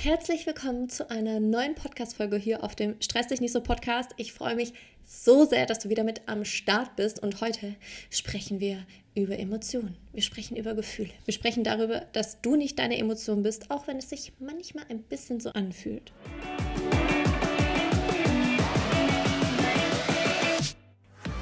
Herzlich 0.00 0.46
willkommen 0.46 0.88
zu 0.88 1.10
einer 1.10 1.40
neuen 1.40 1.74
Podcast-Folge 1.74 2.36
hier 2.36 2.62
auf 2.62 2.76
dem 2.76 2.94
Stress 3.00 3.26
dich 3.26 3.40
nicht 3.40 3.52
so 3.52 3.60
Podcast. 3.60 4.12
Ich 4.16 4.32
freue 4.32 4.54
mich 4.54 4.72
so 5.04 5.44
sehr, 5.44 5.66
dass 5.66 5.80
du 5.80 5.88
wieder 5.88 6.04
mit 6.04 6.20
am 6.26 6.44
Start 6.44 6.94
bist 6.94 7.20
und 7.20 7.40
heute 7.40 7.74
sprechen 8.08 8.60
wir 8.60 8.86
über 9.16 9.36
Emotionen. 9.36 9.96
Wir 10.12 10.22
sprechen 10.22 10.56
über 10.56 10.76
Gefühle. 10.76 11.10
Wir 11.24 11.34
sprechen 11.34 11.64
darüber, 11.64 12.06
dass 12.12 12.40
du 12.40 12.54
nicht 12.54 12.78
deine 12.78 12.96
Emotion 12.96 13.42
bist, 13.42 13.72
auch 13.72 13.88
wenn 13.88 13.96
es 13.96 14.08
sich 14.08 14.34
manchmal 14.38 14.84
ein 14.88 15.02
bisschen 15.02 15.40
so 15.40 15.50
anfühlt. 15.50 16.12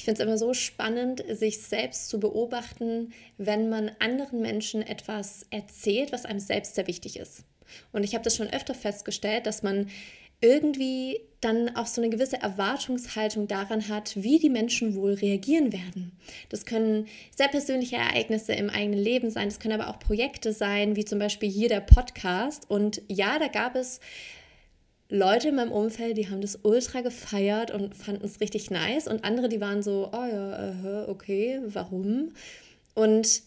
Ich 0.00 0.04
finde 0.04 0.22
es 0.22 0.26
immer 0.26 0.38
so 0.38 0.54
spannend, 0.54 1.22
sich 1.28 1.58
selbst 1.58 2.08
zu 2.08 2.18
beobachten, 2.18 3.12
wenn 3.36 3.68
man 3.68 3.90
anderen 3.98 4.40
Menschen 4.40 4.80
etwas 4.80 5.44
erzählt, 5.50 6.10
was 6.10 6.24
einem 6.24 6.40
selbst 6.40 6.74
sehr 6.74 6.86
wichtig 6.86 7.18
ist. 7.18 7.44
Und 7.92 8.02
ich 8.02 8.14
habe 8.14 8.24
das 8.24 8.34
schon 8.34 8.48
öfter 8.48 8.72
festgestellt, 8.72 9.44
dass 9.44 9.62
man 9.62 9.90
irgendwie 10.40 11.20
dann 11.42 11.76
auch 11.76 11.84
so 11.84 12.00
eine 12.00 12.08
gewisse 12.08 12.40
Erwartungshaltung 12.40 13.46
daran 13.46 13.88
hat, 13.88 14.16
wie 14.16 14.38
die 14.38 14.48
Menschen 14.48 14.94
wohl 14.94 15.12
reagieren 15.12 15.70
werden. 15.70 16.12
Das 16.48 16.64
können 16.64 17.06
sehr 17.36 17.48
persönliche 17.48 17.96
Ereignisse 17.96 18.54
im 18.54 18.70
eigenen 18.70 19.00
Leben 19.00 19.28
sein, 19.28 19.50
das 19.50 19.60
können 19.60 19.78
aber 19.78 19.90
auch 19.90 19.98
Projekte 19.98 20.54
sein, 20.54 20.96
wie 20.96 21.04
zum 21.04 21.18
Beispiel 21.18 21.50
hier 21.50 21.68
der 21.68 21.82
Podcast. 21.82 22.70
Und 22.70 23.02
ja, 23.08 23.38
da 23.38 23.48
gab 23.48 23.76
es 23.76 24.00
Leute 25.10 25.48
in 25.48 25.56
meinem 25.56 25.72
Umfeld, 25.72 26.16
die 26.16 26.30
haben 26.30 26.40
das 26.40 26.60
ultra 26.62 27.00
gefeiert 27.00 27.72
und 27.72 27.96
fanden 27.96 28.24
es 28.24 28.40
richtig 28.40 28.70
nice 28.70 29.08
und 29.08 29.24
andere, 29.24 29.48
die 29.48 29.60
waren 29.60 29.82
so, 29.82 30.08
oh 30.12 30.24
ja, 30.24 30.72
uh, 30.72 31.10
okay, 31.10 31.60
warum? 31.66 32.32
Und 32.94 33.42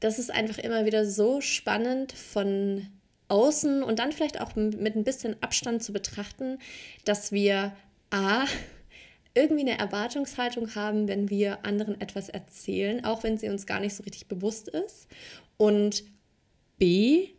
das 0.00 0.18
ist 0.18 0.30
einfach 0.30 0.58
immer 0.58 0.86
wieder 0.86 1.04
so 1.04 1.40
spannend 1.40 2.12
von 2.12 2.86
außen 3.28 3.82
und 3.82 3.98
dann 3.98 4.12
vielleicht 4.12 4.40
auch 4.40 4.54
mit 4.54 4.94
ein 4.94 5.02
bisschen 5.02 5.36
Abstand 5.42 5.82
zu 5.82 5.92
betrachten, 5.92 6.58
dass 7.04 7.32
wir 7.32 7.74
a 8.10 8.44
irgendwie 9.34 9.68
eine 9.68 9.78
Erwartungshaltung 9.78 10.74
haben, 10.76 11.08
wenn 11.08 11.28
wir 11.28 11.66
anderen 11.66 12.00
etwas 12.00 12.28
erzählen, 12.28 13.04
auch 13.04 13.24
wenn 13.24 13.36
sie 13.36 13.48
uns 13.48 13.66
gar 13.66 13.80
nicht 13.80 13.94
so 13.94 14.02
richtig 14.04 14.28
bewusst 14.28 14.68
ist 14.68 15.08
und 15.58 16.04
b 16.78 17.30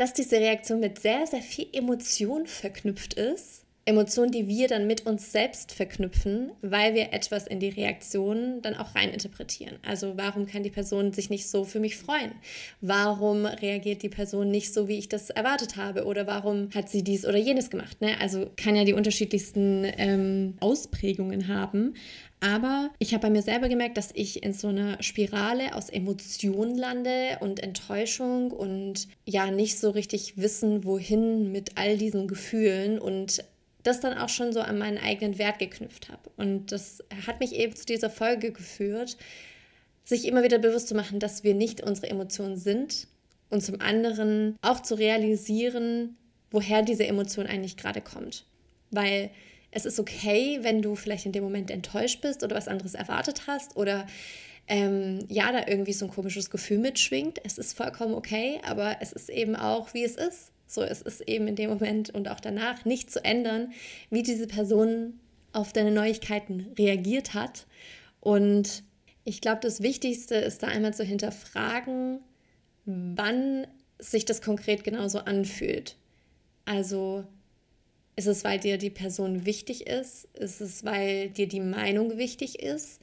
dass 0.00 0.14
diese 0.14 0.36
Reaktion 0.36 0.80
mit 0.80 0.98
sehr, 0.98 1.26
sehr 1.26 1.42
viel 1.42 1.68
Emotion 1.74 2.46
verknüpft 2.46 3.12
ist. 3.12 3.66
Emotionen, 3.86 4.30
die 4.30 4.46
wir 4.46 4.68
dann 4.68 4.86
mit 4.86 5.06
uns 5.06 5.32
selbst 5.32 5.72
verknüpfen, 5.72 6.52
weil 6.60 6.94
wir 6.94 7.12
etwas 7.12 7.46
in 7.46 7.60
die 7.60 7.70
Reaktion 7.70 8.60
dann 8.62 8.74
auch 8.74 8.94
reininterpretieren. 8.94 9.78
Also 9.86 10.16
warum 10.16 10.46
kann 10.46 10.62
die 10.62 10.70
Person 10.70 11.12
sich 11.12 11.30
nicht 11.30 11.48
so 11.48 11.64
für 11.64 11.80
mich 11.80 11.96
freuen? 11.96 12.32
Warum 12.80 13.46
reagiert 13.46 14.02
die 14.02 14.08
Person 14.08 14.50
nicht 14.50 14.72
so, 14.72 14.86
wie 14.86 14.98
ich 14.98 15.08
das 15.08 15.30
erwartet 15.30 15.76
habe? 15.76 16.04
Oder 16.04 16.26
warum 16.26 16.68
hat 16.74 16.88
sie 16.88 17.02
dies 17.02 17.24
oder 17.24 17.38
jenes 17.38 17.70
gemacht? 17.70 18.00
Ne? 18.00 18.20
Also 18.20 18.50
kann 18.56 18.76
ja 18.76 18.84
die 18.84 18.92
unterschiedlichsten 18.92 19.86
ähm, 19.96 20.54
Ausprägungen 20.60 21.48
haben. 21.48 21.94
Aber 22.40 22.90
ich 22.98 23.12
habe 23.12 23.22
bei 23.22 23.30
mir 23.30 23.42
selber 23.42 23.68
gemerkt, 23.68 23.98
dass 23.98 24.10
ich 24.14 24.42
in 24.42 24.54
so 24.54 24.68
einer 24.68 25.02
Spirale 25.02 25.74
aus 25.74 25.90
Emotionen 25.90 26.76
lande 26.76 27.36
und 27.40 27.62
Enttäuschung 27.62 28.50
und 28.50 29.08
ja 29.26 29.50
nicht 29.50 29.78
so 29.78 29.90
richtig 29.90 30.38
wissen, 30.38 30.84
wohin 30.84 31.52
mit 31.52 31.76
all 31.76 31.98
diesen 31.98 32.28
Gefühlen 32.28 32.98
und 32.98 33.44
das 33.82 34.00
dann 34.00 34.16
auch 34.16 34.28
schon 34.28 34.52
so 34.52 34.60
an 34.60 34.78
meinen 34.78 34.98
eigenen 34.98 35.38
Wert 35.38 35.58
geknüpft 35.58 36.08
habe. 36.08 36.30
Und 36.36 36.72
das 36.72 37.02
hat 37.26 37.40
mich 37.40 37.54
eben 37.54 37.74
zu 37.74 37.86
dieser 37.86 38.10
Folge 38.10 38.52
geführt, 38.52 39.16
sich 40.04 40.26
immer 40.26 40.42
wieder 40.42 40.58
bewusst 40.58 40.88
zu 40.88 40.94
machen, 40.94 41.20
dass 41.20 41.44
wir 41.44 41.54
nicht 41.54 41.82
unsere 41.82 42.10
Emotionen 42.10 42.56
sind 42.56 43.06
und 43.48 43.62
zum 43.62 43.80
anderen 43.80 44.56
auch 44.62 44.80
zu 44.80 44.96
realisieren, 44.96 46.16
woher 46.50 46.82
diese 46.82 47.06
Emotion 47.06 47.46
eigentlich 47.46 47.76
gerade 47.76 48.00
kommt. 48.00 48.44
Weil 48.90 49.30
es 49.70 49.86
ist 49.86 50.00
okay, 50.00 50.58
wenn 50.62 50.82
du 50.82 50.96
vielleicht 50.96 51.26
in 51.26 51.32
dem 51.32 51.44
Moment 51.44 51.70
enttäuscht 51.70 52.20
bist 52.22 52.42
oder 52.42 52.56
was 52.56 52.68
anderes 52.68 52.94
erwartet 52.94 53.46
hast 53.46 53.76
oder 53.76 54.06
ähm, 54.66 55.24
ja, 55.28 55.50
da 55.52 55.66
irgendwie 55.66 55.92
so 55.92 56.06
ein 56.06 56.10
komisches 56.10 56.50
Gefühl 56.50 56.78
mitschwingt. 56.78 57.40
Es 57.44 57.58
ist 57.58 57.76
vollkommen 57.76 58.14
okay, 58.14 58.60
aber 58.64 58.98
es 59.00 59.12
ist 59.12 59.28
eben 59.28 59.56
auch, 59.56 59.94
wie 59.94 60.04
es 60.04 60.16
ist. 60.16 60.52
So, 60.70 60.82
es 60.82 61.02
ist 61.02 61.22
eben 61.22 61.48
in 61.48 61.56
dem 61.56 61.68
Moment 61.68 62.10
und 62.10 62.28
auch 62.28 62.38
danach 62.38 62.84
nicht 62.84 63.10
zu 63.10 63.24
ändern, 63.24 63.72
wie 64.08 64.22
diese 64.22 64.46
Person 64.46 65.18
auf 65.52 65.72
deine 65.72 65.90
Neuigkeiten 65.90 66.72
reagiert 66.78 67.34
hat. 67.34 67.66
Und 68.20 68.84
ich 69.24 69.40
glaube, 69.40 69.60
das 69.62 69.82
Wichtigste 69.82 70.36
ist 70.36 70.62
da 70.62 70.68
einmal 70.68 70.94
zu 70.94 71.02
hinterfragen, 71.02 72.20
wann 72.84 73.66
sich 73.98 74.24
das 74.24 74.42
konkret 74.42 74.84
genauso 74.84 75.18
anfühlt. 75.18 75.96
Also 76.66 77.24
ist 78.14 78.26
es, 78.26 78.44
weil 78.44 78.60
dir 78.60 78.78
die 78.78 78.90
Person 78.90 79.46
wichtig 79.46 79.88
ist? 79.88 80.28
Ist 80.34 80.60
es, 80.60 80.84
weil 80.84 81.30
dir 81.30 81.48
die 81.48 81.58
Meinung 81.58 82.16
wichtig 82.16 82.62
ist? 82.62 83.00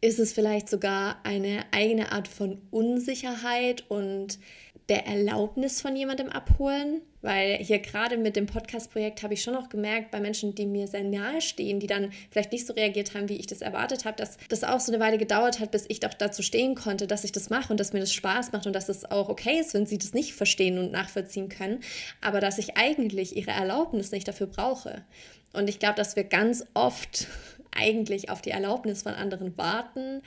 Ist 0.00 0.18
es 0.18 0.32
vielleicht 0.32 0.68
sogar 0.68 1.20
eine 1.24 1.66
eigene 1.70 2.10
Art 2.10 2.26
von 2.26 2.60
Unsicherheit 2.72 3.84
und 3.88 4.40
der 4.88 5.06
Erlaubnis 5.06 5.80
von 5.80 5.96
jemandem 5.96 6.28
abholen? 6.28 7.02
Weil 7.22 7.56
hier 7.56 7.80
gerade 7.80 8.16
mit 8.16 8.36
dem 8.36 8.46
Podcast-Projekt 8.46 9.22
habe 9.22 9.34
ich 9.34 9.42
schon 9.42 9.54
noch 9.54 9.68
gemerkt, 9.68 10.12
bei 10.12 10.20
Menschen, 10.20 10.54
die 10.54 10.64
mir 10.64 10.86
sehr 10.86 11.02
nahe 11.02 11.40
stehen, 11.40 11.80
die 11.80 11.88
dann 11.88 12.12
vielleicht 12.30 12.52
nicht 12.52 12.66
so 12.66 12.72
reagiert 12.72 13.14
haben, 13.14 13.28
wie 13.28 13.36
ich 13.36 13.48
das 13.48 13.62
erwartet 13.62 14.04
habe, 14.04 14.16
dass 14.16 14.38
das 14.48 14.62
auch 14.62 14.78
so 14.78 14.92
eine 14.92 15.02
Weile 15.02 15.18
gedauert 15.18 15.58
hat, 15.58 15.72
bis 15.72 15.86
ich 15.88 15.98
doch 16.00 16.14
dazu 16.14 16.42
stehen 16.42 16.76
konnte, 16.76 17.08
dass 17.08 17.24
ich 17.24 17.32
das 17.32 17.50
mache 17.50 17.72
und 17.72 17.80
dass 17.80 17.92
mir 17.92 18.00
das 18.00 18.12
Spaß 18.12 18.52
macht 18.52 18.66
und 18.66 18.74
dass 18.74 18.88
es 18.88 19.10
auch 19.10 19.28
okay 19.28 19.58
ist, 19.58 19.74
wenn 19.74 19.86
sie 19.86 19.98
das 19.98 20.14
nicht 20.14 20.34
verstehen 20.34 20.78
und 20.78 20.92
nachvollziehen 20.92 21.48
können, 21.48 21.80
aber 22.20 22.40
dass 22.40 22.58
ich 22.58 22.76
eigentlich 22.76 23.36
ihre 23.36 23.50
Erlaubnis 23.50 24.12
nicht 24.12 24.28
dafür 24.28 24.46
brauche. 24.46 25.04
Und 25.52 25.68
ich 25.68 25.78
glaube, 25.78 25.96
dass 25.96 26.16
wir 26.16 26.24
ganz 26.24 26.64
oft 26.74 27.26
eigentlich 27.72 28.30
auf 28.30 28.40
die 28.40 28.50
Erlaubnis 28.50 29.02
von 29.02 29.14
anderen 29.14 29.56
warten, 29.58 30.22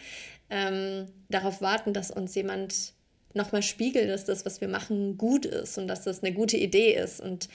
ähm, 0.49 1.05
darauf 1.29 1.61
warten, 1.61 1.93
dass 1.93 2.11
uns 2.11 2.35
jemand 2.35 2.93
nochmal 3.33 3.63
spiegelt, 3.63 4.09
dass 4.09 4.25
das, 4.25 4.45
was 4.45 4.61
wir 4.61 4.67
machen, 4.67 5.17
gut 5.17 5.45
ist 5.45 5.77
und 5.77 5.87
dass 5.87 6.03
das 6.03 6.23
eine 6.23 6.33
gute 6.33 6.57
Idee 6.57 6.95
ist 6.95 7.21
und 7.21 7.49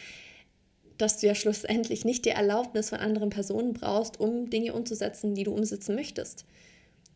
dass 0.98 1.18
du 1.18 1.26
ja 1.26 1.34
schlussendlich 1.34 2.04
nicht 2.04 2.24
die 2.24 2.30
Erlaubnis 2.30 2.90
von 2.90 3.00
anderen 3.00 3.30
Personen 3.30 3.72
brauchst, 3.72 4.20
um 4.20 4.48
Dinge 4.50 4.72
umzusetzen, 4.72 5.34
die 5.34 5.42
du 5.42 5.52
umsetzen 5.52 5.94
möchtest. 5.94 6.44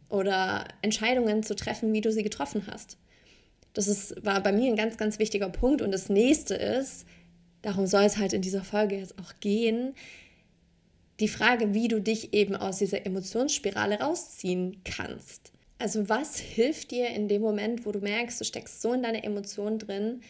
Oder 0.09 0.67
Entscheidungen 0.83 1.43
zu 1.43 1.55
treffen, 1.55 1.93
wie 1.93 2.01
du 2.01 2.11
sie 2.11 2.23
getroffen 2.23 2.67
hast. 2.67 2.97
Das 3.75 3.87
ist, 3.87 4.25
war 4.25 4.43
bei 4.43 4.53
mir 4.53 4.71
ein 4.71 4.77
ganz, 4.77 4.97
ganz 4.97 5.19
wichtiger 5.19 5.51
Punkt. 5.51 5.83
Und 5.83 5.93
das 5.93 6.09
nächste 6.09 6.55
ist, 6.55 7.07
darum 7.63 7.87
soll 7.87 8.05
es 8.05 8.17
halt 8.17 8.33
in 8.33 8.43
dieser 8.43 8.65
Folge 8.65 8.97
jetzt 8.97 9.19
auch 9.19 9.35
gehen, 9.41 9.95
die 11.21 11.29
Frage, 11.29 11.75
wie 11.75 11.89
du 11.89 12.01
dich 12.01 12.33
eben 12.33 12.57
aus 12.57 12.79
dieser 12.79 13.05
Emotionsspirale 13.05 14.01
rausziehen 14.01 14.81
kannst. 14.85 15.53
Also 15.79 16.09
was 16.09 16.39
hilft 16.39 16.91
dir 16.91 17.09
in 17.09 17.29
dem 17.29 17.43
Moment, 17.43 17.87
wo 17.87 17.93
du 17.93 18.01
merkst, 18.01 18.41
du 18.41 18.45
steckst 18.45 18.83
so 18.83 18.93
in 18.93 19.03
deine 19.03 19.23
Emotionen 19.23 19.79
drin, 19.79 20.23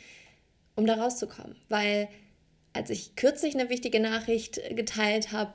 um 0.76 0.86
da 0.86 0.94
rauszukommen? 0.94 1.56
Weil 1.68 2.08
als 2.74 2.90
ich 2.90 3.16
kürzlich 3.16 3.54
eine 3.54 3.70
wichtige 3.70 3.98
Nachricht 3.98 4.60
geteilt 4.76 5.32
habe, 5.32 5.52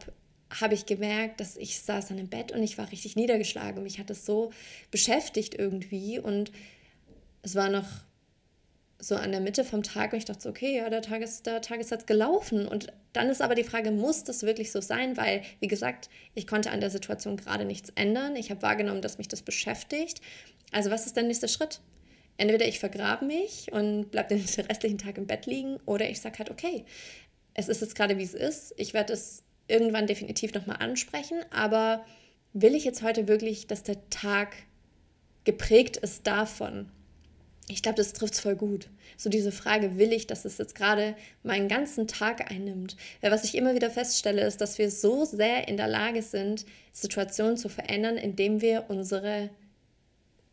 habe 0.59 0.73
ich 0.73 0.85
gemerkt, 0.85 1.39
dass 1.39 1.57
ich 1.57 1.79
saß 1.79 2.07
dann 2.07 2.17
im 2.17 2.27
Bett 2.27 2.51
und 2.51 2.61
ich 2.63 2.77
war 2.77 2.91
richtig 2.91 3.15
niedergeschlagen. 3.15 3.83
Mich 3.83 3.99
hat 3.99 4.09
es 4.09 4.25
so 4.25 4.51
beschäftigt 4.91 5.55
irgendwie 5.55 6.19
und 6.19 6.51
es 7.43 7.55
war 7.55 7.69
noch 7.69 7.87
so 9.03 9.15
an 9.15 9.31
der 9.31 9.41
Mitte 9.41 9.65
vom 9.65 9.83
Tag 9.83 10.13
und 10.13 10.19
ich 10.19 10.25
dachte 10.25 10.41
so, 10.41 10.49
okay, 10.49 10.77
ja, 10.77 10.89
der 10.89 11.01
Tag 11.01 11.21
ist, 11.21 11.45
der 11.45 11.61
Tag 11.61 11.79
ist 11.79 11.91
jetzt 11.91 12.07
gelaufen. 12.07 12.67
Und 12.67 12.87
dann 13.11 13.29
ist 13.29 13.41
aber 13.41 13.53
die 13.53 13.65
Frage, 13.65 13.91
muss 13.91 14.23
das 14.23 14.43
wirklich 14.43 14.71
so 14.71 14.79
sein? 14.79 15.17
Weil, 15.17 15.41
wie 15.59 15.67
gesagt, 15.67 16.09
ich 16.35 16.47
konnte 16.47 16.71
an 16.71 16.79
der 16.79 16.89
Situation 16.89 17.35
gerade 17.35 17.65
nichts 17.65 17.91
ändern. 17.95 18.35
Ich 18.35 18.49
habe 18.49 18.61
wahrgenommen, 18.61 19.01
dass 19.01 19.17
mich 19.17 19.27
das 19.27 19.41
beschäftigt. 19.41 20.21
Also 20.71 20.89
was 20.89 21.05
ist 21.05 21.17
der 21.17 21.23
nächste 21.23 21.49
Schritt? 21.49 21.81
Entweder 22.37 22.65
ich 22.65 22.79
vergrabe 22.79 23.25
mich 23.25 23.71
und 23.71 24.09
bleibe 24.09 24.35
den 24.35 24.45
restlichen 24.69 24.97
Tag 24.97 25.17
im 25.17 25.27
Bett 25.27 25.45
liegen 25.45 25.77
oder 25.85 26.09
ich 26.09 26.21
sage 26.21 26.39
halt, 26.39 26.49
okay, 26.49 26.85
es 27.53 27.67
ist 27.67 27.81
jetzt 27.81 27.95
gerade, 27.95 28.17
wie 28.17 28.23
es 28.23 28.33
ist. 28.33 28.73
Ich 28.77 28.93
werde 28.93 29.13
es 29.13 29.43
irgendwann 29.67 30.07
definitiv 30.07 30.53
nochmal 30.53 30.77
ansprechen, 30.77 31.37
aber 31.51 32.05
will 32.53 32.73
ich 32.73 32.85
jetzt 32.85 33.03
heute 33.03 33.27
wirklich, 33.27 33.67
dass 33.67 33.83
der 33.83 34.09
Tag 34.09 34.55
geprägt 35.43 35.97
ist 35.97 36.25
davon, 36.25 36.89
ich 37.69 37.81
glaube, 37.81 37.95
das 37.95 38.13
trifft 38.13 38.33
es 38.33 38.39
voll 38.41 38.55
gut. 38.55 38.89
So 39.17 39.29
diese 39.29 39.51
Frage, 39.51 39.97
will 39.97 40.11
ich, 40.11 40.27
dass 40.27 40.43
es 40.43 40.57
jetzt 40.57 40.75
gerade 40.75 41.15
meinen 41.43 41.69
ganzen 41.69 42.07
Tag 42.07 42.51
einnimmt? 42.51 42.97
Weil 43.21 43.31
was 43.31 43.45
ich 43.45 43.55
immer 43.55 43.73
wieder 43.73 43.89
feststelle, 43.89 44.45
ist, 44.45 44.59
dass 44.59 44.77
wir 44.77 44.91
so 44.91 45.23
sehr 45.23 45.67
in 45.67 45.77
der 45.77 45.87
Lage 45.87 46.21
sind, 46.21 46.65
Situationen 46.91 47.55
zu 47.55 47.69
verändern, 47.69 48.17
indem 48.17 48.61
wir 48.61 48.85
unsere 48.89 49.49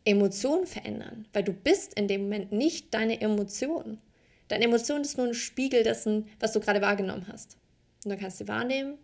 Emotionen 0.05 0.65
verändern. 0.65 1.27
Weil 1.33 1.43
du 1.43 1.53
bist 1.53 1.93
in 1.95 2.07
dem 2.07 2.23
Moment 2.23 2.53
nicht 2.53 2.93
deine 2.93 3.19
Emotion. 3.19 3.99
Deine 4.47 4.65
Emotion 4.65 5.01
ist 5.01 5.17
nur 5.17 5.27
ein 5.27 5.33
Spiegel 5.33 5.83
dessen, 5.83 6.27
was 6.39 6.53
du 6.53 6.59
gerade 6.59 6.81
wahrgenommen 6.81 7.27
hast. 7.27 7.57
Und 8.03 8.09
dann 8.09 8.19
kannst 8.19 8.39
du 8.39 8.45
sie 8.45 8.47
wahrnehmen, 8.47 8.97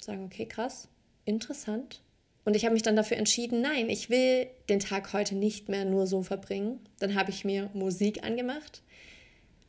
sagen, 0.00 0.24
okay, 0.24 0.46
krass, 0.46 0.88
interessant, 1.24 2.02
und 2.44 2.56
ich 2.56 2.64
habe 2.64 2.72
mich 2.72 2.82
dann 2.82 2.96
dafür 2.96 3.16
entschieden, 3.18 3.60
nein, 3.60 3.88
ich 3.88 4.10
will 4.10 4.48
den 4.68 4.80
Tag 4.80 5.12
heute 5.12 5.36
nicht 5.36 5.68
mehr 5.68 5.84
nur 5.84 6.06
so 6.06 6.22
verbringen. 6.22 6.80
Dann 6.98 7.14
habe 7.14 7.30
ich 7.30 7.44
mir 7.44 7.70
Musik 7.72 8.24
angemacht. 8.24 8.82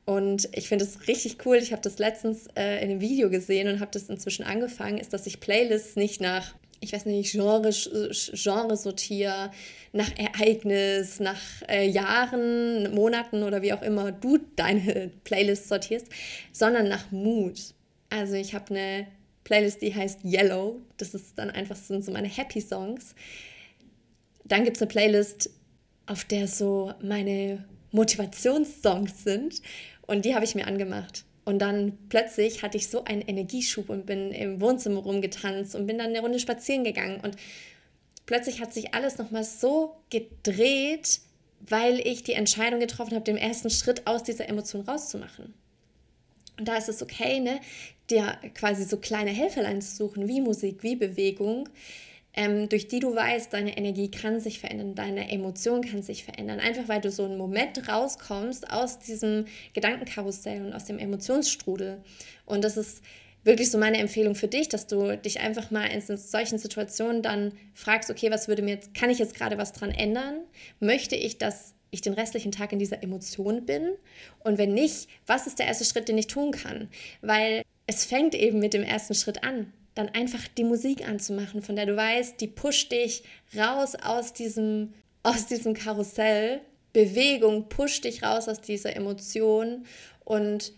Und 0.06 0.50
ich 0.54 0.68
finde 0.68 0.84
es 0.84 1.08
richtig 1.08 1.38
cool. 1.46 1.58
Ich 1.58 1.72
habe 1.72 1.82
das 1.82 2.00
letztens 2.00 2.48
äh, 2.56 2.84
in 2.84 2.90
einem 2.90 3.00
Video 3.00 3.30
gesehen 3.30 3.68
und 3.70 3.80
habe 3.80 3.92
das 3.92 4.10
inzwischen 4.10 4.44
angefangen, 4.44 4.98
ist, 4.98 5.14
dass 5.14 5.28
ich 5.28 5.40
Playlists 5.40 5.96
nicht 5.96 6.20
nach, 6.20 6.56
ich 6.80 6.94
weiß 6.94 7.06
nicht, 7.06 7.32
Genre, 7.32 7.70
Genre 7.72 8.76
sortiere, 8.76 9.52
nach 9.94 10.10
Ereignis, 10.18 11.20
nach 11.20 11.40
äh, 11.70 11.88
Jahren, 11.88 12.94
Monaten 12.94 13.44
oder 13.44 13.62
wie 13.62 13.72
auch 13.72 13.84
immer 13.84 14.12
du 14.12 14.40
deine 14.56 15.12
Playlists 15.24 15.70
sortierst, 15.70 16.08
sondern 16.52 16.90
nach 16.90 17.12
Mut. 17.12 17.60
Also 18.10 18.34
ich 18.34 18.54
habe 18.56 18.72
eine 18.72 19.08
Playlist, 19.44 19.82
die 19.82 19.94
heißt 19.94 20.24
Yellow. 20.24 20.82
Das 20.98 21.14
ist 21.14 21.38
dann 21.38 21.50
einfach 21.50 21.76
sind 21.76 22.04
so 22.04 22.12
meine 22.12 22.28
Happy 22.28 22.62
Songs. 22.62 23.16
Dann 24.46 24.64
gibt 24.64 24.78
es 24.78 24.82
eine 24.82 24.90
Playlist, 24.90 25.50
auf 26.06 26.26
der 26.26 26.48
so 26.48 26.94
meine 27.02 27.66
Motivationssongs 27.92 29.24
sind. 29.24 29.62
Und 30.06 30.26
die 30.26 30.36
habe 30.36 30.46
ich 30.46 30.56
mir 30.56 30.68
angemacht. 30.68 31.26
Und 31.46 31.60
dann 31.60 31.98
plötzlich 32.10 32.64
hatte 32.64 32.78
ich 32.78 32.88
so 32.88 33.04
einen 33.04 33.22
Energieschub 33.22 33.90
und 33.90 34.06
bin 34.06 34.32
im 34.32 34.62
Wohnzimmer 34.62 35.02
rumgetanzt 35.02 35.76
und 35.76 35.88
bin 35.88 35.98
dann 35.98 36.08
eine 36.08 36.22
Runde 36.22 36.40
spazieren 36.40 36.84
gegangen. 36.84 37.20
Und 37.22 37.36
plötzlich 38.26 38.62
hat 38.62 38.74
sich 38.74 38.94
alles 38.94 39.18
nochmal 39.18 39.44
so 39.44 39.98
gedreht, 40.10 41.20
weil 41.60 42.00
ich 42.00 42.24
die 42.24 42.34
Entscheidung 42.34 42.80
getroffen 42.80 43.16
habe, 43.16 43.26
den 43.26 43.38
ersten 43.38 43.70
Schritt 43.70 44.08
aus 44.08 44.24
dieser 44.24 44.48
Emotion 44.48 44.82
rauszumachen. 44.82 45.54
Und 46.58 46.68
da 46.68 46.78
ist 46.78 46.90
es 46.90 47.02
okay, 47.02 47.40
ne, 47.40 47.60
dir 48.10 48.38
quasi 48.54 48.84
so 48.84 48.98
kleine 48.98 49.32
Helferlein 49.32 49.82
zu 49.82 49.96
suchen, 49.96 50.28
wie 50.28 50.42
Musik, 50.42 50.84
wie 50.84 50.96
Bewegung, 50.96 51.70
ähm, 52.36 52.68
durch 52.68 52.88
die 52.88 53.00
du 53.00 53.16
weißt, 53.16 53.54
deine 53.54 53.78
Energie 53.78 54.10
kann 54.10 54.40
sich 54.40 54.60
verändern, 54.60 54.96
deine 54.96 55.32
Emotion 55.32 55.82
kann 55.82 56.02
sich 56.02 56.24
verändern. 56.24 56.60
Einfach 56.60 56.88
weil 56.88 57.00
du 57.00 57.12
so 57.12 57.26
einen 57.26 57.38
Moment 57.38 57.88
rauskommst 57.88 58.72
aus 58.72 59.00
diesem 59.00 59.46
Gedankenkarussell 59.74 60.66
und 60.66 60.74
aus 60.74 60.86
dem 60.86 60.98
Emotionsstrudel. 60.98 62.02
Und 62.46 62.64
das 62.64 62.76
ist 62.76 63.04
wirklich 63.44 63.70
so 63.70 63.78
meine 63.78 63.98
Empfehlung 63.98 64.34
für 64.34 64.48
dich, 64.48 64.68
dass 64.70 64.88
du 64.88 65.16
dich 65.18 65.42
einfach 65.42 65.70
mal 65.70 65.86
in 65.86 66.02
solchen 66.02 66.58
Situationen 66.58 67.22
dann 67.22 67.52
fragst, 67.74 68.10
okay, 68.10 68.32
was 68.32 68.48
würde 68.48 68.64
mir 68.64 68.76
jetzt, 68.76 68.96
kann 68.96 69.12
ich 69.12 69.20
jetzt 69.20 69.36
gerade 69.36 69.58
was 69.58 69.74
dran 69.74 69.92
ändern? 69.92 70.40
Möchte 70.80 71.16
ich, 71.16 71.38
dass 71.38 71.73
ich 71.94 72.02
den 72.02 72.14
restlichen 72.14 72.52
Tag 72.52 72.74
in 72.74 72.80
dieser 72.80 73.04
Emotion 73.04 73.66
bin? 73.66 73.96
Und 74.44 74.58
wenn 74.58 74.74
nicht, 74.74 75.08
was 75.26 75.48
ist 75.48 75.60
der 75.60 75.68
erste 75.68 75.86
Schritt, 75.86 76.08
den 76.08 76.18
ich 76.18 76.28
tun 76.28 76.52
kann? 76.52 76.90
Weil 77.22 77.64
es 77.88 78.06
fängt 78.06 78.36
eben 78.36 78.60
mit 78.60 78.74
dem 78.74 78.84
ersten 78.84 79.14
Schritt 79.14 79.44
an. 79.44 79.72
Dann 79.96 80.10
einfach 80.10 80.48
die 80.48 80.64
Musik 80.64 81.08
anzumachen, 81.08 81.62
von 81.62 81.76
der 81.76 81.86
du 81.86 81.96
weißt, 81.96 82.42
die 82.42 82.48
pusht 82.48 82.92
dich 82.92 83.24
raus 83.56 83.96
aus 83.96 84.34
diesem, 84.34 84.94
aus 85.22 85.46
diesem 85.46 85.74
Karussell. 85.74 86.62
Bewegung 86.94 87.70
pusht 87.70 88.04
dich 88.04 88.24
raus 88.24 88.48
aus 88.48 88.62
dieser 88.62 88.96
Emotion 88.96 89.86
und 90.24 90.74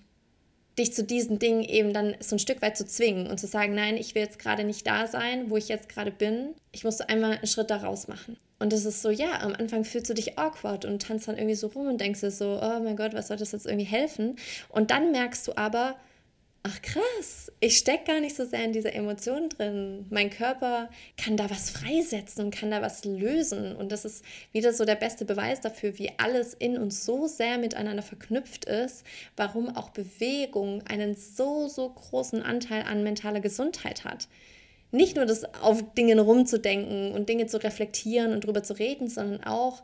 dich 0.78 0.94
zu 0.94 1.04
diesen 1.04 1.40
Dingen 1.40 1.64
eben 1.64 1.94
dann 1.94 2.16
so 2.20 2.36
ein 2.36 2.40
Stück 2.40 2.62
weit 2.62 2.78
zu 2.78 2.86
zwingen 2.86 3.28
und 3.28 3.40
zu 3.40 3.48
sagen, 3.48 3.74
nein, 3.74 3.98
ich 3.98 4.14
will 4.14 4.22
jetzt 4.22 4.40
gerade 4.40 4.64
nicht 4.64 4.86
da 4.86 5.08
sein, 5.08 5.50
wo 5.50 5.58
ich 5.58 5.70
jetzt 5.70 5.90
gerade 5.90 6.12
bin. 6.12 6.50
Ich 6.72 6.84
muss 6.84 7.02
einmal 7.02 7.38
einen 7.38 7.48
Schritt 7.48 7.70
daraus 7.70 8.08
machen. 8.08 8.38
Und 8.60 8.74
das 8.74 8.86
ist 8.86 9.02
so, 9.02 9.10
ja, 9.10 9.42
am 9.42 9.54
Anfang 9.54 9.84
fühlst 9.84 10.10
du 10.10 10.14
dich 10.14 10.38
awkward 10.38 10.86
und 10.86 11.02
tanzt 11.02 11.28
dann 11.28 11.38
irgendwie 11.38 11.56
so 11.56 11.68
rum 11.68 11.88
und 11.88 12.00
denkst 12.00 12.22
dir 12.22 12.32
so, 12.32 12.60
oh 12.62 12.80
mein 12.80 12.96
Gott, 12.96 13.14
was 13.14 13.28
soll 13.28 13.38
das 13.38 13.52
jetzt 13.52 13.66
irgendwie 13.66 13.86
helfen? 13.86 14.38
Und 14.70 14.92
dann 14.92 15.12
merkst 15.12 15.48
du 15.48 15.58
aber, 15.58 15.96
ach 16.68 16.82
krass, 16.82 17.52
ich 17.60 17.78
stecke 17.78 18.06
gar 18.06 18.20
nicht 18.20 18.36
so 18.36 18.44
sehr 18.44 18.66
in 18.66 18.74
dieser 18.74 18.96
Emotion 18.96 19.50
drin. 19.50 20.08
Mein 20.10 20.32
Körper 20.32 20.90
kann 21.16 21.38
da 21.38 21.48
was 21.52 21.70
freisetzen 21.70 22.44
und 22.44 22.56
kann 22.56 22.72
da 22.72 22.82
was 22.82 23.06
lösen. 23.06 23.76
Und 23.76 23.92
das 23.92 24.04
ist 24.04 24.26
wieder 24.52 24.74
so 24.74 24.84
der 24.84 24.96
beste 24.96 25.26
Beweis 25.26 25.62
dafür, 25.62 26.00
wie 26.00 26.12
alles 26.18 26.56
in 26.56 26.80
uns 26.80 27.06
so 27.06 27.28
sehr 27.28 27.60
miteinander 27.60 28.02
verknüpft 28.02 28.66
ist, 28.66 29.06
warum 29.38 29.76
auch 29.76 29.92
Bewegung 29.92 30.82
einen 30.88 31.16
so, 31.16 31.68
so 31.68 31.88
großen 31.88 32.42
Anteil 32.42 32.82
an 32.82 33.04
mentaler 33.04 33.42
Gesundheit 33.42 34.04
hat. 34.04 34.28
Nicht 34.92 35.18
nur 35.18 35.28
das 35.28 35.46
auf 35.62 35.84
Dingen 35.94 36.18
rumzudenken 36.18 37.12
und 37.12 37.30
Dinge 37.30 37.46
zu 37.46 37.62
reflektieren 37.64 38.34
und 38.34 38.44
drüber 38.44 38.64
zu 38.64 38.74
reden, 38.74 39.08
sondern 39.08 39.44
auch 39.44 39.84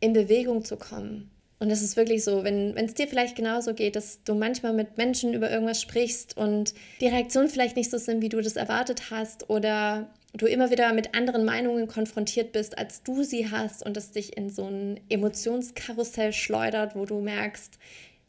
in 0.00 0.14
Bewegung 0.14 0.64
zu 0.64 0.78
kommen 0.78 1.33
und 1.60 1.70
es 1.70 1.82
ist 1.82 1.96
wirklich 1.96 2.24
so, 2.24 2.44
wenn 2.44 2.76
es 2.76 2.94
dir 2.94 3.06
vielleicht 3.06 3.36
genauso 3.36 3.74
geht, 3.74 3.96
dass 3.96 4.22
du 4.24 4.34
manchmal 4.34 4.72
mit 4.72 4.98
Menschen 4.98 5.34
über 5.34 5.50
irgendwas 5.50 5.80
sprichst 5.80 6.36
und 6.36 6.74
die 7.00 7.06
Reaktionen 7.06 7.48
vielleicht 7.48 7.76
nicht 7.76 7.90
so 7.90 7.98
sind, 7.98 8.22
wie 8.22 8.28
du 8.28 8.40
das 8.40 8.56
erwartet 8.56 9.10
hast 9.10 9.48
oder 9.48 10.10
du 10.34 10.46
immer 10.46 10.70
wieder 10.70 10.92
mit 10.92 11.14
anderen 11.14 11.44
Meinungen 11.44 11.86
konfrontiert 11.86 12.52
bist, 12.52 12.76
als 12.76 13.02
du 13.02 13.22
sie 13.22 13.50
hast 13.50 13.86
und 13.86 13.96
das 13.96 14.10
dich 14.10 14.36
in 14.36 14.50
so 14.50 14.66
ein 14.66 15.00
Emotionskarussell 15.08 16.32
schleudert, 16.32 16.96
wo 16.96 17.04
du 17.04 17.20
merkst, 17.20 17.78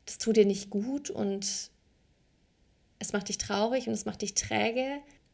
das 0.06 0.20
tut 0.20 0.38
dir 0.38 0.46
nicht 0.46 0.70
gut 0.70 1.10
und 1.10 1.72
es 3.00 3.12
macht 3.12 3.30
dich 3.30 3.40
traurig 3.40 3.88
und 3.88 3.94
es 3.94 4.06
macht 4.06 4.22
dich 4.22 4.36
träge, 4.36 4.86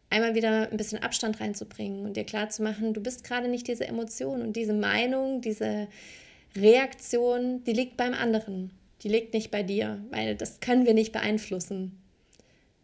einmal 0.10 0.34
wieder 0.34 0.72
ein 0.72 0.78
bisschen 0.78 1.04
Abstand 1.04 1.42
reinzubringen 1.42 2.06
und 2.06 2.16
dir 2.16 2.24
klarzumachen, 2.24 2.94
du 2.94 3.02
bist 3.02 3.26
gerade 3.26 3.50
nicht 3.50 3.68
diese 3.68 3.86
Emotion 3.86 4.42
und 4.42 4.56
diese 4.56 4.74
Meinung, 4.74 5.42
diese 5.42 5.88
Reaktion, 6.56 7.64
die 7.64 7.74
liegt 7.74 7.98
beim 7.98 8.14
anderen. 8.14 8.72
Die 9.02 9.10
liegt 9.10 9.34
nicht 9.34 9.52
bei 9.52 9.64
dir, 9.64 10.04
weil 10.12 10.36
das 10.36 10.60
können 10.60 10.86
wir 10.86 10.94
nicht 10.94 11.12
beeinflussen. 11.12 12.00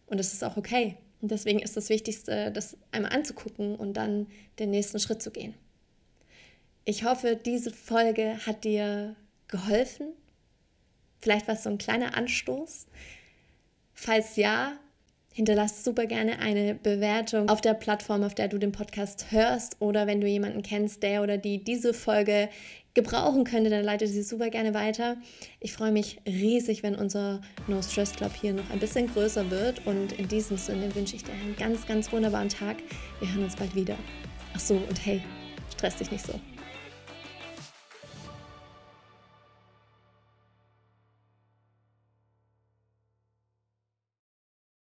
Und 0.07 0.19
das 0.19 0.33
ist 0.33 0.43
auch 0.43 0.57
okay. 0.57 0.97
Und 1.21 1.31
deswegen 1.31 1.59
ist 1.59 1.77
das 1.77 1.89
Wichtigste, 1.89 2.51
das 2.51 2.77
einmal 2.91 3.11
anzugucken 3.11 3.75
und 3.75 3.93
dann 3.93 4.27
den 4.59 4.69
nächsten 4.69 4.99
Schritt 4.99 5.21
zu 5.21 5.31
gehen. 5.31 5.53
Ich 6.85 7.03
hoffe, 7.03 7.35
diese 7.35 7.71
Folge 7.71 8.37
hat 8.45 8.63
dir 8.63 9.15
geholfen. 9.47 10.07
Vielleicht 11.19 11.47
war 11.47 11.55
es 11.55 11.63
so 11.63 11.69
ein 11.69 11.77
kleiner 11.77 12.15
Anstoß. 12.15 12.87
Falls 13.93 14.35
ja, 14.35 14.77
hinterlass 15.37 15.83
super 15.83 16.07
gerne 16.07 16.39
eine 16.39 16.73
Bewertung 16.73 17.47
auf 17.47 17.61
der 17.61 17.75
Plattform, 17.75 18.23
auf 18.23 18.33
der 18.33 18.47
du 18.47 18.57
den 18.57 18.71
Podcast 18.71 19.27
hörst 19.29 19.79
oder 19.79 20.07
wenn 20.07 20.19
du 20.19 20.25
jemanden 20.25 20.63
kennst, 20.63 21.03
der 21.03 21.21
oder 21.21 21.37
die 21.37 21.63
diese 21.63 21.93
Folge 21.93 22.49
gebrauchen 22.95 23.43
könnte, 23.43 23.69
dann 23.69 23.83
leite 23.83 24.07
sie 24.07 24.23
super 24.23 24.49
gerne 24.49 24.73
weiter. 24.73 25.17
Ich 25.59 25.73
freue 25.73 25.91
mich 25.91 26.19
riesig, 26.25 26.81
wenn 26.81 26.95
unser 26.95 27.41
No 27.67 27.83
Stress 27.83 28.13
Club 28.13 28.31
hier 28.33 28.53
noch 28.53 28.67
ein 28.71 28.79
bisschen 28.79 29.13
größer 29.13 29.51
wird. 29.51 29.85
Und 29.85 30.13
in 30.13 30.27
diesem 30.27 30.57
Sinne 30.57 30.93
wünsche 30.95 31.15
ich 31.15 31.23
dir 31.23 31.33
einen 31.33 31.55
ganz, 31.55 31.85
ganz 31.85 32.11
wunderbaren 32.11 32.49
Tag. 32.49 32.77
Wir 33.19 33.31
hören 33.31 33.43
uns 33.43 33.55
bald 33.55 33.75
wieder. 33.75 33.95
Ach 34.55 34.59
so, 34.59 34.73
und 34.73 35.05
hey, 35.05 35.21
stress 35.71 35.97
dich 35.97 36.09
nicht 36.09 36.25
so. 36.25 36.33